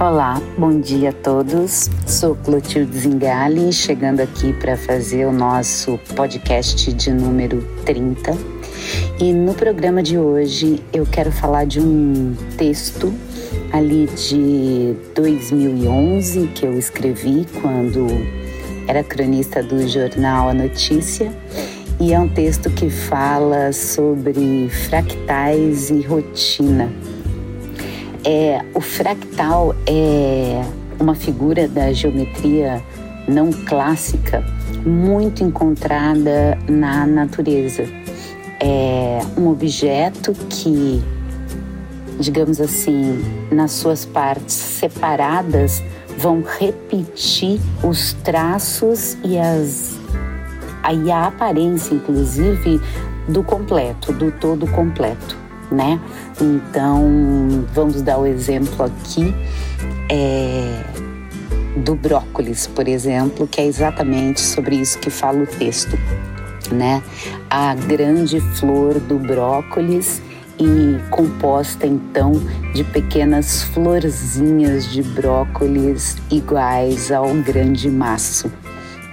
Olá, 0.00 0.40
bom 0.56 0.80
dia 0.80 1.10
a 1.10 1.12
todos. 1.12 1.90
Sou 2.06 2.34
Clotilde 2.34 3.00
Zingali, 3.00 3.70
chegando 3.70 4.20
aqui 4.20 4.50
para 4.54 4.74
fazer 4.74 5.26
o 5.26 5.30
nosso 5.30 6.00
podcast 6.16 6.90
de 6.94 7.12
número 7.12 7.62
30. 7.84 8.32
E 9.20 9.30
no 9.30 9.52
programa 9.52 10.02
de 10.02 10.16
hoje 10.16 10.82
eu 10.90 11.04
quero 11.04 11.30
falar 11.30 11.66
de 11.66 11.80
um 11.80 12.34
texto 12.56 13.12
ali 13.74 14.06
de 14.06 14.96
2011 15.14 16.46
que 16.54 16.64
eu 16.64 16.78
escrevi 16.78 17.46
quando 17.60 18.06
era 18.88 19.04
cronista 19.04 19.62
do 19.62 19.86
jornal 19.86 20.48
A 20.48 20.54
Notícia. 20.54 21.30
E 22.00 22.14
é 22.14 22.18
um 22.18 22.26
texto 22.26 22.70
que 22.70 22.88
fala 22.88 23.70
sobre 23.70 24.70
fractais 24.70 25.90
e 25.90 26.00
rotina 26.00 26.90
é, 28.24 28.64
o 28.74 28.80
fractal 28.80 29.74
é 29.86 30.62
uma 30.98 31.14
figura 31.14 31.66
da 31.66 31.92
geometria 31.92 32.82
não 33.26 33.50
clássica 33.50 34.44
muito 34.84 35.42
encontrada 35.42 36.58
na 36.68 37.06
natureza. 37.06 37.84
É 38.60 39.20
um 39.36 39.48
objeto 39.48 40.32
que, 40.50 41.02
digamos 42.18 42.60
assim, 42.60 43.24
nas 43.50 43.72
suas 43.72 44.04
partes 44.04 44.54
separadas, 44.54 45.82
vão 46.18 46.42
repetir 46.42 47.58
os 47.82 48.12
traços 48.24 49.16
e, 49.24 49.38
as, 49.38 49.98
e 51.04 51.10
a 51.10 51.26
aparência, 51.26 51.94
inclusive, 51.94 52.80
do 53.26 53.42
completo, 53.42 54.12
do 54.12 54.30
todo 54.30 54.66
completo 54.66 55.49
né? 55.70 56.00
Então, 56.40 57.64
vamos 57.72 58.02
dar 58.02 58.18
o 58.18 58.26
exemplo 58.26 58.84
aqui 58.84 59.34
é, 60.08 60.82
do 61.76 61.94
brócolis, 61.94 62.66
por 62.66 62.88
exemplo, 62.88 63.46
que 63.46 63.60
é 63.60 63.66
exatamente 63.66 64.40
sobre 64.40 64.76
isso 64.76 64.98
que 64.98 65.10
fala 65.10 65.42
o 65.42 65.46
texto, 65.46 65.98
né? 66.72 67.02
A 67.48 67.74
grande 67.74 68.40
flor 68.40 68.98
do 69.00 69.18
brócolis 69.18 70.20
e 70.58 71.00
composta 71.10 71.86
então 71.86 72.32
de 72.74 72.84
pequenas 72.84 73.62
florzinhas 73.62 74.86
de 74.86 75.02
brócolis 75.02 76.18
iguais 76.30 77.10
ao 77.10 77.32
grande 77.36 77.90
maço 77.90 78.52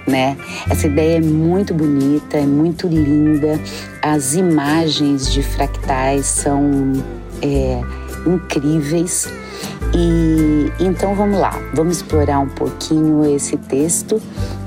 né? 0.08 0.36
Essa 0.68 0.86
ideia 0.86 1.18
é 1.18 1.20
muito 1.20 1.74
bonita, 1.74 2.38
é 2.38 2.46
muito 2.46 2.86
linda. 2.86 3.60
As 4.02 4.34
imagens 4.34 5.32
de 5.32 5.42
fractais 5.42 6.26
são 6.26 6.92
é, 7.42 7.80
incríveis. 8.26 9.28
E 9.94 10.70
então 10.80 11.14
vamos 11.14 11.38
lá, 11.38 11.58
vamos 11.72 11.96
explorar 11.98 12.40
um 12.40 12.48
pouquinho 12.48 13.24
esse 13.24 13.56
texto, 13.56 14.20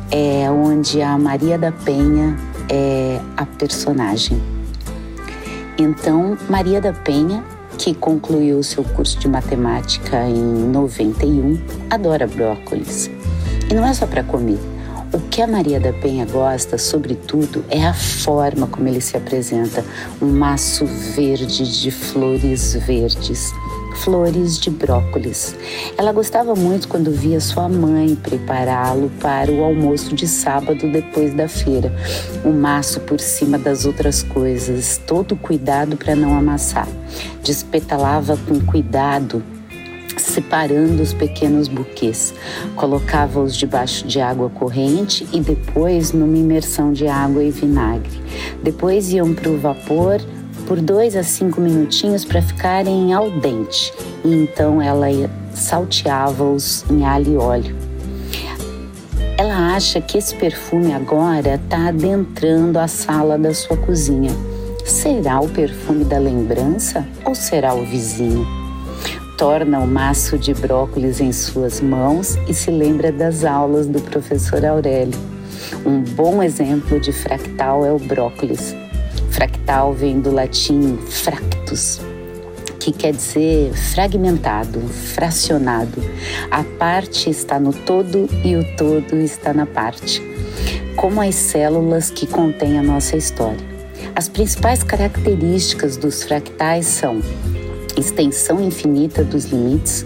é, 0.09 0.49
onde 0.49 1.01
a 1.01 1.17
Maria 1.17 1.57
da 1.57 1.71
Penha 1.71 2.35
é 2.69 3.19
a 3.37 3.45
personagem. 3.45 4.41
Então, 5.77 6.37
Maria 6.49 6.81
da 6.81 6.93
Penha, 6.93 7.43
que 7.77 7.93
concluiu 7.93 8.61
seu 8.61 8.83
curso 8.83 9.17
de 9.19 9.27
matemática 9.27 10.27
em 10.27 10.69
91, 10.69 11.59
adora 11.89 12.27
brócolis. 12.27 13.09
E 13.69 13.73
não 13.73 13.85
é 13.85 13.93
só 13.93 14.05
para 14.05 14.23
comer, 14.23 14.59
o 15.13 15.19
que 15.29 15.41
a 15.41 15.47
Maria 15.47 15.79
da 15.79 15.91
Penha 15.93 16.25
gosta, 16.25 16.77
sobretudo, 16.77 17.63
é 17.69 17.85
a 17.85 17.93
forma 17.93 18.67
como 18.67 18.87
ele 18.87 19.01
se 19.01 19.17
apresenta 19.17 19.83
um 20.21 20.27
maço 20.27 20.85
verde 20.85 21.81
de 21.81 21.91
flores 21.91 22.73
verdes 22.73 23.51
flores 23.95 24.59
de 24.59 24.69
brócolis. 24.69 25.55
Ela 25.97 26.11
gostava 26.11 26.55
muito 26.55 26.87
quando 26.87 27.11
via 27.11 27.39
sua 27.39 27.67
mãe 27.67 28.15
prepará-lo 28.15 29.11
para 29.19 29.51
o 29.51 29.63
almoço 29.63 30.15
de 30.15 30.27
sábado 30.27 30.89
depois 30.91 31.33
da 31.33 31.47
feira. 31.47 31.93
Um 32.43 32.53
maço 32.53 32.99
por 33.01 33.19
cima 33.19 33.57
das 33.57 33.85
outras 33.85 34.23
coisas, 34.23 34.99
todo 35.05 35.35
cuidado 35.35 35.97
para 35.97 36.15
não 36.15 36.37
amassar. 36.37 36.87
Despetalava 37.43 38.37
com 38.37 38.59
cuidado 38.61 39.43
separando 40.17 41.01
os 41.01 41.13
pequenos 41.13 41.67
buquês. 41.67 42.33
Colocava-os 42.75 43.55
debaixo 43.55 44.07
de 44.07 44.19
água 44.19 44.49
corrente 44.49 45.27
e 45.31 45.39
depois 45.39 46.11
numa 46.11 46.37
imersão 46.37 46.91
de 46.91 47.07
água 47.07 47.43
e 47.43 47.51
vinagre. 47.51 48.21
Depois 48.63 49.11
iam 49.11 49.33
para 49.33 49.49
o 49.49 49.57
vapor 49.57 50.21
por 50.67 50.79
dois 50.79 51.15
a 51.15 51.23
cinco 51.23 51.59
minutinhos 51.59 52.23
para 52.23 52.41
ficarem 52.41 53.13
al 53.13 53.29
dente 53.29 53.93
e 54.23 54.33
então 54.33 54.81
ela 54.81 55.07
salteava-os 55.53 56.85
em 56.89 57.05
alho 57.05 57.33
e 57.33 57.37
óleo. 57.37 57.75
Ela 59.37 59.75
acha 59.75 59.99
que 59.99 60.17
esse 60.17 60.35
perfume 60.35 60.93
agora 60.93 61.55
está 61.55 61.87
adentrando 61.87 62.77
a 62.77 62.87
sala 62.87 63.39
da 63.39 63.53
sua 63.53 63.75
cozinha. 63.75 64.31
Será 64.85 65.39
o 65.39 65.49
perfume 65.49 66.05
da 66.05 66.19
lembrança 66.19 67.07
ou 67.25 67.33
será 67.33 67.73
o 67.73 67.83
vizinho? 67.83 68.60
Torna 69.41 69.79
o 69.79 69.87
maço 69.87 70.37
de 70.37 70.53
brócolis 70.53 71.19
em 71.19 71.31
suas 71.31 71.81
mãos 71.81 72.37
e 72.47 72.53
se 72.53 72.69
lembra 72.69 73.11
das 73.11 73.43
aulas 73.43 73.87
do 73.87 73.99
professor 73.99 74.63
Aurélio. 74.63 75.17
Um 75.83 76.01
bom 76.01 76.43
exemplo 76.43 76.99
de 76.99 77.11
fractal 77.11 77.83
é 77.83 77.91
o 77.91 77.97
brócolis. 77.97 78.75
Fractal 79.31 79.93
vem 79.93 80.19
do 80.19 80.31
latim 80.31 80.95
fractus, 81.09 81.99
que 82.79 82.91
quer 82.91 83.13
dizer 83.13 83.73
fragmentado, 83.73 84.79
fracionado. 84.81 86.03
A 86.51 86.63
parte 86.77 87.27
está 87.27 87.59
no 87.59 87.73
todo 87.73 88.29
e 88.45 88.55
o 88.55 88.63
todo 88.77 89.17
está 89.17 89.55
na 89.55 89.65
parte, 89.65 90.21
como 90.95 91.19
as 91.19 91.33
células 91.33 92.11
que 92.11 92.27
contêm 92.27 92.77
a 92.77 92.83
nossa 92.83 93.17
história. 93.17 93.71
As 94.15 94.29
principais 94.29 94.83
características 94.83 95.97
dos 95.97 96.21
fractais 96.21 96.85
são 96.85 97.21
extensão 97.97 98.61
infinita 98.61 99.23
dos 99.23 99.45
limites, 99.45 100.05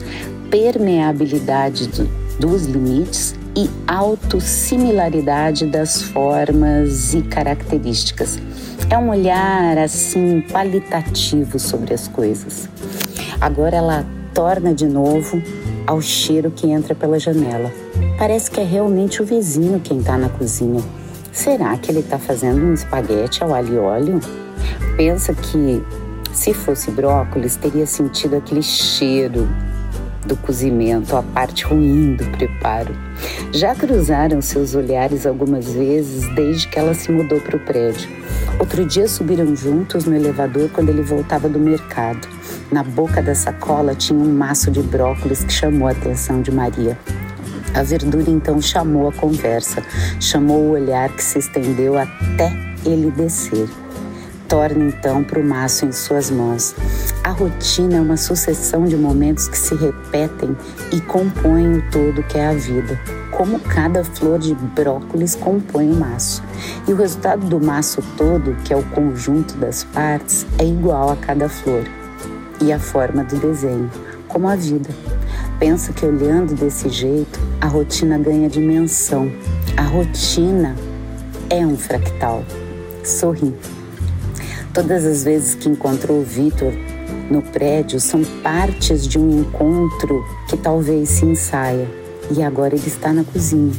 permeabilidade 0.50 1.88
do, 1.88 2.10
dos 2.40 2.66
limites 2.66 3.36
e 3.56 3.70
autossimilaridade 3.88 5.66
das 5.66 6.02
formas 6.02 7.14
e 7.14 7.22
características. 7.22 8.38
É 8.90 8.98
um 8.98 9.10
olhar 9.10 9.78
assim 9.78 10.42
qualitativo 10.42 11.58
sobre 11.58 11.94
as 11.94 12.08
coisas. 12.08 12.70
Agora 13.40 13.78
ela 13.78 14.06
torna 14.34 14.74
de 14.74 14.86
novo 14.86 15.42
ao 15.88 16.02
cheiro 16.02 16.52
que 16.52 16.68
entra 16.68 16.94
pela 16.94 17.18
janela. 17.18 17.72
Parece 18.18 18.52
que 18.52 18.60
é 18.60 18.64
realmente 18.64 19.22
o 19.22 19.26
vizinho 19.26 19.80
quem 19.80 20.00
está 20.00 20.18
na 20.18 20.30
cozinha. 20.30 20.84
Será 21.32 21.76
que 21.78 21.92
ele 21.92 22.00
está 22.00 22.18
fazendo 22.18 22.62
um 22.62 22.74
espaguete 22.74 23.44
ao 23.44 23.54
alho 23.54 23.74
e 23.74 23.78
óleo? 23.78 24.20
Pensa 24.96 25.34
que 25.34 25.84
se 26.36 26.54
fosse 26.54 26.92
brócolis, 26.92 27.56
teria 27.56 27.86
sentido 27.86 28.36
aquele 28.36 28.62
cheiro 28.62 29.48
do 30.26 30.36
cozimento, 30.36 31.16
a 31.16 31.24
parte 31.24 31.64
ruim 31.64 32.16
do 32.16 32.26
preparo. 32.32 32.94
Já 33.52 33.74
cruzaram 33.74 34.42
seus 34.42 34.76
olhares 34.76 35.26
algumas 35.26 35.72
vezes 35.72 36.28
desde 36.36 36.68
que 36.68 36.78
ela 36.78 36.94
se 36.94 37.12
mudou 37.12 37.40
para 37.40 37.56
o 37.56 37.60
prédio. 37.60 38.10
Outro 38.60 38.84
dia 38.86 39.08
subiram 39.08 39.56
juntos 39.56 40.06
no 40.06 40.16
elevador 40.16 40.70
quando 40.70 40.90
ele 40.90 41.02
voltava 41.02 41.48
do 41.48 41.60
mercado. 41.60 42.28
Na 42.72 42.84
boca 42.84 43.22
da 43.22 43.36
sacola 43.36 43.96
tinha 43.96 44.20
um 44.20 44.34
maço 44.34 44.70
de 44.70 44.82
brócolis 44.82 45.44
que 45.44 45.54
chamou 45.54 45.88
a 45.88 45.92
atenção 45.92 46.42
de 46.42 46.52
Maria. 46.52 46.98
A 47.74 47.84
verdura 47.84 48.30
então 48.30 48.62
chamou 48.62 49.08
a 49.08 49.14
conversa, 49.14 49.84
chamou 50.20 50.62
o 50.62 50.72
olhar 50.72 51.10
que 51.10 51.24
se 51.24 51.40
estendeu 51.40 51.98
até 51.98 52.52
ele 52.86 53.12
descer 53.12 53.68
torna 54.48 54.86
então 54.86 55.24
para 55.24 55.40
o 55.40 55.44
maço 55.44 55.86
em 55.86 55.92
suas 55.92 56.30
mãos. 56.30 56.76
A 57.24 57.32
rotina 57.32 57.98
é 57.98 58.02
uma 58.02 58.18
sucessão 58.18 58.86
de 58.86 58.96
momentos 58.96 59.48
que 59.48 59.58
se 59.58 59.76
repetem 59.76 60.56
e 60.92 61.02
compõem 61.02 61.78
o 61.78 61.92
todo 61.92 62.24
que 62.24 62.38
é 62.38 62.48
a 62.48 62.54
vida, 62.54 63.00
como 63.32 63.60
cada 63.60 64.04
flor 64.04 64.40
de 64.40 64.56
brócolis 64.56 65.36
compõe 65.36 65.92
o 65.92 65.96
maço. 65.96 66.44
E 66.88 66.94
o 66.94 66.96
resultado 66.96 67.46
do 67.48 67.60
maço 67.60 68.02
todo, 68.18 68.56
que 68.64 68.74
é 68.74 68.78
o 68.78 68.84
conjunto 68.84 69.56
das 69.58 69.84
partes, 69.84 70.46
é 70.58 70.66
igual 70.66 71.10
a 71.10 71.16
cada 71.16 71.50
flor. 71.50 71.84
E 72.62 72.72
a 72.72 72.80
forma 72.80 73.24
do 73.24 73.36
desenho, 73.38 73.92
como 74.28 74.48
a 74.48 74.56
vida. 74.56 74.90
Pensa 75.60 75.94
que 75.94 76.06
olhando 76.06 76.54
desse 76.54 76.90
jeito, 76.90 77.40
a 77.60 77.68
rotina 77.68 78.18
ganha 78.18 78.50
dimensão. 78.50 79.32
A 79.78 79.84
rotina 79.84 80.76
é 81.50 81.66
um 81.66 81.78
fractal. 81.78 82.44
Sorri. 83.04 83.54
Todas 84.76 85.06
as 85.06 85.24
vezes 85.24 85.56
que 85.56 85.70
encontrou 85.70 86.20
o 86.20 86.24
Vitor 86.24 86.74
no 87.32 87.42
prédio 87.42 87.98
são 87.98 88.22
partes 88.44 89.08
de 89.08 89.18
um 89.18 89.40
encontro 89.40 90.26
que 90.50 90.58
talvez 90.58 91.08
se 91.08 91.26
ensaia. 91.26 91.88
e 92.36 92.44
agora 92.44 92.76
ele 92.76 92.88
está 92.88 93.14
na 93.14 93.24
cozinha. 93.24 93.72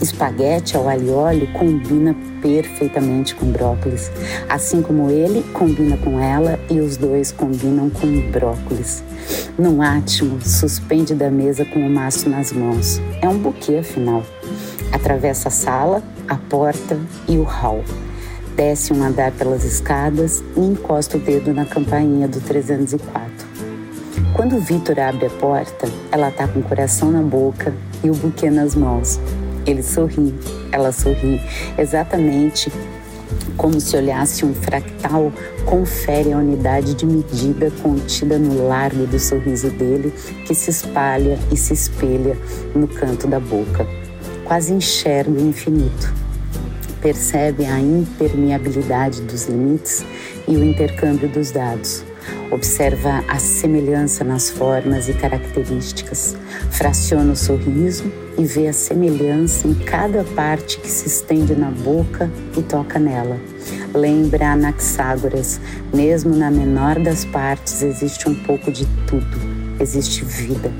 Espaguete 0.00 0.76
ao 0.76 0.88
alho 0.88 1.08
e 1.08 1.10
óleo 1.10 1.48
combina 1.52 2.16
perfeitamente 2.40 3.34
com 3.34 3.50
brócolis, 3.50 4.10
assim 4.48 4.80
como 4.80 5.10
ele 5.10 5.42
combina 5.52 5.98
com 5.98 6.18
ela 6.18 6.58
e 6.70 6.80
os 6.80 6.96
dois 6.96 7.32
combinam 7.32 7.90
com 7.90 8.30
brócolis. 8.30 9.02
Num 9.58 9.82
átimo, 9.82 10.40
suspende 10.40 11.14
da 11.14 11.30
mesa 11.30 11.66
com 11.66 11.80
o 11.80 11.90
maço 11.90 12.30
nas 12.30 12.50
mãos. 12.50 12.98
É 13.20 13.28
um 13.28 13.36
buquê, 13.36 13.78
afinal. 13.78 14.24
Atravessa 14.90 15.48
a 15.48 15.52
sala, 15.52 16.02
a 16.26 16.36
porta 16.36 16.96
e 17.28 17.36
o 17.36 17.42
hall. 17.42 17.84
Desce 18.56 18.92
um 18.92 19.02
andar 19.02 19.32
pelas 19.32 19.64
escadas 19.64 20.42
e 20.56 20.60
encosta 20.60 21.16
o 21.16 21.20
dedo 21.20 21.52
na 21.54 21.64
campainha 21.64 22.28
do 22.28 22.40
304. 22.40 23.48
Quando 24.34 24.60
Vitor 24.60 24.98
abre 24.98 25.26
a 25.26 25.30
porta, 25.30 25.88
ela 26.10 26.30
tá 26.30 26.46
com 26.46 26.60
o 26.60 26.62
coração 26.62 27.10
na 27.10 27.22
boca 27.22 27.74
e 28.02 28.10
o 28.10 28.14
buquê 28.14 28.50
nas 28.50 28.74
mãos. 28.74 29.18
Ele 29.66 29.82
sorri, 29.82 30.34
ela 30.72 30.92
sorri, 30.92 31.40
exatamente 31.78 32.70
como 33.56 33.78
se 33.80 33.96
olhasse 33.96 34.44
um 34.44 34.54
fractal, 34.54 35.30
confere 35.66 36.32
a 36.32 36.38
unidade 36.38 36.94
de 36.94 37.04
medida 37.04 37.70
contida 37.82 38.38
no 38.38 38.66
largo 38.66 39.06
do 39.06 39.18
sorriso 39.18 39.70
dele, 39.70 40.12
que 40.46 40.54
se 40.54 40.70
espalha 40.70 41.38
e 41.52 41.56
se 41.56 41.74
espelha 41.74 42.36
no 42.74 42.88
canto 42.88 43.26
da 43.26 43.38
boca. 43.38 43.86
Quase 44.44 44.72
enxerga 44.72 45.30
o 45.30 45.46
infinito. 45.46 46.29
Percebe 47.00 47.64
a 47.64 47.80
impermeabilidade 47.80 49.22
dos 49.22 49.46
limites 49.46 50.04
e 50.46 50.56
o 50.56 50.62
intercâmbio 50.62 51.28
dos 51.28 51.50
dados. 51.50 52.04
Observa 52.50 53.24
a 53.26 53.38
semelhança 53.38 54.22
nas 54.24 54.50
formas 54.50 55.08
e 55.08 55.14
características, 55.14 56.36
fraciona 56.70 57.32
o 57.32 57.36
sorriso 57.36 58.12
e 58.36 58.44
vê 58.44 58.68
a 58.68 58.72
semelhança 58.72 59.66
em 59.66 59.74
cada 59.74 60.24
parte 60.24 60.78
que 60.78 60.88
se 60.88 61.06
estende 61.06 61.54
na 61.54 61.70
boca 61.70 62.30
e 62.56 62.62
toca 62.62 62.98
nela. 62.98 63.38
Lembra 63.94 64.52
Anaxágoras, 64.52 65.60
mesmo 65.92 66.36
na 66.36 66.50
menor 66.50 66.98
das 66.98 67.24
partes 67.24 67.82
existe 67.82 68.28
um 68.28 68.34
pouco 68.34 68.70
de 68.70 68.86
tudo, 69.06 69.38
existe 69.80 70.24
vida. 70.24 70.70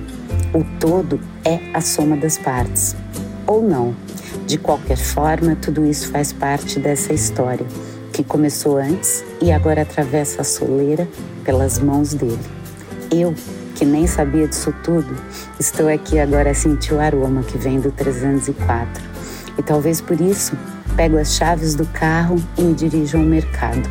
O 0.52 0.64
todo 0.78 1.20
é 1.44 1.60
a 1.72 1.80
soma 1.80 2.16
das 2.16 2.36
partes. 2.36 2.96
Ou 3.46 3.62
não. 3.62 3.94
De 4.46 4.58
qualquer 4.58 4.96
forma, 4.96 5.56
tudo 5.56 5.84
isso 5.84 6.10
faz 6.10 6.32
parte 6.32 6.78
dessa 6.78 7.12
história 7.12 7.66
que 8.12 8.24
começou 8.24 8.76
antes 8.76 9.24
e 9.40 9.50
agora 9.50 9.82
atravessa 9.82 10.42
a 10.42 10.44
soleira 10.44 11.08
pelas 11.44 11.78
mãos 11.78 12.12
dele. 12.12 12.38
Eu, 13.10 13.34
que 13.74 13.84
nem 13.84 14.06
sabia 14.06 14.46
disso 14.46 14.74
tudo, 14.82 15.16
estou 15.58 15.88
aqui 15.88 16.18
agora 16.18 16.50
a 16.50 16.54
sentir 16.54 16.94
o 16.94 17.00
aroma 17.00 17.42
que 17.42 17.56
vem 17.56 17.80
do 17.80 17.90
304. 17.90 19.02
E 19.58 19.62
talvez 19.62 20.00
por 20.00 20.20
isso 20.20 20.56
pego 20.96 21.18
as 21.18 21.34
chaves 21.34 21.74
do 21.74 21.86
carro 21.86 22.36
e 22.58 22.62
me 22.62 22.74
dirijo 22.74 23.16
ao 23.16 23.24
mercado. 23.24 23.88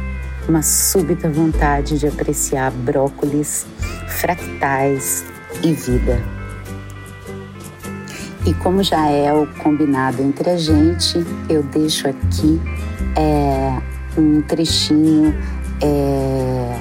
Uma 0.47 0.61
súbita 0.61 1.29
vontade 1.29 1.97
de 1.97 2.07
apreciar 2.07 2.71
brócolis, 2.71 3.65
fractais 4.07 5.23
e 5.63 5.73
vida. 5.73 6.38
E 8.49 8.53
como 8.55 8.81
já 8.81 9.07
é 9.07 9.31
o 9.31 9.45
combinado 9.61 10.23
entre 10.23 10.49
a 10.49 10.57
gente, 10.57 11.23
eu 11.47 11.61
deixo 11.61 12.09
aqui 12.09 12.59
é, 13.15 13.79
um 14.17 14.41
trechinho 14.41 15.35
é, 15.79 16.79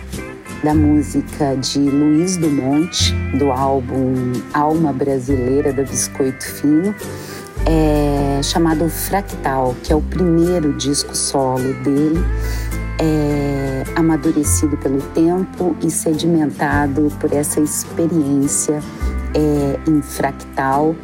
da 0.65 0.73
música 0.73 1.55
de 1.57 1.79
Luiz 1.79 2.39
Dumont, 2.39 3.13
do 3.39 3.53
álbum 3.53 4.33
Alma 4.55 4.95
Brasileira 4.95 5.71
da 5.71 5.83
Biscoito 5.83 6.43
Fino, 6.43 6.95
é, 7.67 8.43
chamado 8.43 8.89
Fractal, 8.89 9.77
que 9.83 9.93
é 9.93 9.97
o 9.97 10.01
primeiro 10.01 10.73
disco 10.73 11.15
solo 11.15 11.75
dele, 11.85 12.25
é, 12.99 13.85
amadurecido 13.95 14.75
pelo 14.79 15.03
tempo 15.13 15.77
e 15.83 15.91
sedimentado 15.91 17.13
por 17.21 17.31
essa 17.31 17.61
experiência 17.61 18.83
é, 19.35 19.91
em 19.91 20.03
fractal 20.03 20.95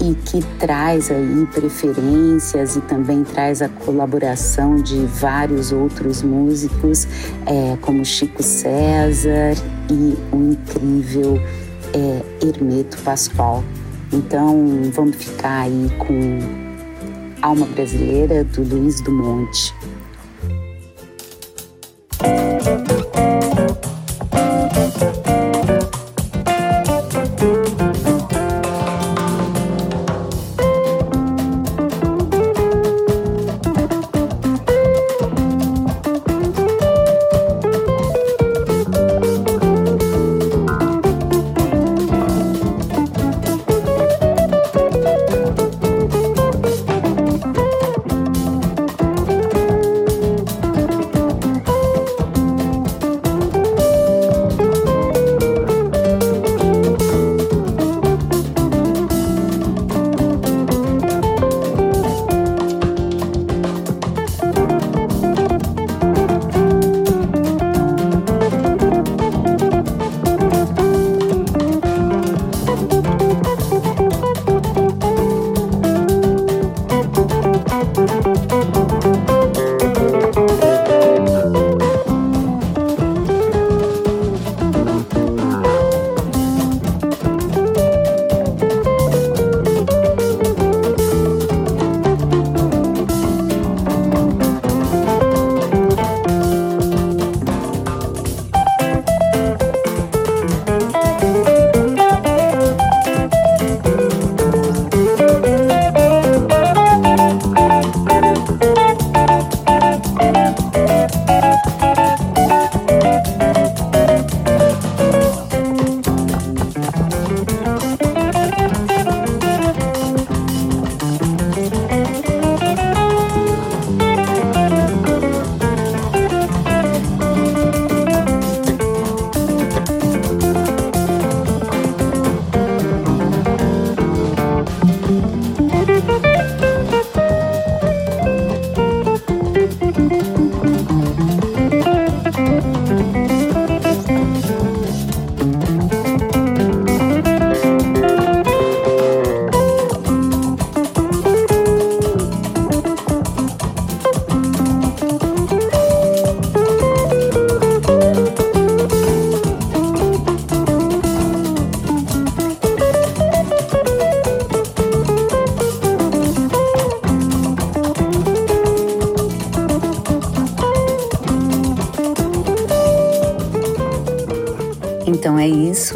e 0.00 0.14
que 0.14 0.42
traz 0.58 1.10
aí 1.10 1.46
preferências 1.52 2.76
e 2.76 2.80
também 2.82 3.24
traz 3.24 3.62
a 3.62 3.68
colaboração 3.68 4.76
de 4.76 5.04
vários 5.06 5.72
outros 5.72 6.22
músicos, 6.22 7.06
é, 7.46 7.76
como 7.80 8.04
Chico 8.04 8.42
César 8.42 9.54
e 9.90 10.16
o 10.32 10.52
incrível 10.52 11.40
é, 11.94 12.46
Hermeto 12.46 12.98
Pascoal. 12.98 13.62
Então 14.12 14.90
vamos 14.92 15.16
ficar 15.16 15.62
aí 15.62 15.90
com 15.98 16.38
Alma 17.40 17.66
Brasileira 17.66 18.44
do 18.44 18.62
Luiz 18.62 19.00
Dumont. 19.00 19.74
Então 19.78 19.81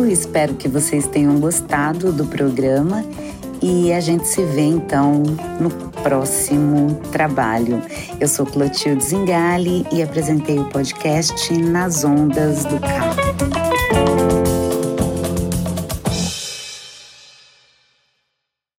espero 0.08 0.54
que 0.54 0.68
vocês 0.68 1.06
tenham 1.06 1.38
gostado 1.40 2.12
do 2.12 2.26
programa 2.26 3.04
e 3.62 3.92
a 3.92 4.00
gente 4.00 4.26
se 4.28 4.44
vê 4.44 4.62
então 4.62 5.22
no 5.60 5.70
próximo 6.02 7.00
trabalho. 7.10 7.82
Eu 8.20 8.28
sou 8.28 8.46
Clotilde 8.46 9.04
Zingali 9.04 9.86
e 9.92 10.02
apresentei 10.02 10.58
o 10.58 10.64
podcast 10.66 11.52
Nas 11.58 12.04
Ondas 12.04 12.64
do 12.64 12.78
Carro. 12.80 13.65